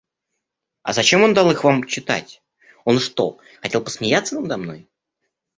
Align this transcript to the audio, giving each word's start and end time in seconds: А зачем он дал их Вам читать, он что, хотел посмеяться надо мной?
А 0.81 0.93
зачем 0.93 1.21
он 1.21 1.35
дал 1.35 1.51
их 1.51 1.63
Вам 1.63 1.83
читать, 1.83 2.41
он 2.85 2.99
что, 2.99 3.37
хотел 3.61 3.83
посмеяться 3.83 4.33
надо 4.39 4.57
мной? 4.57 4.89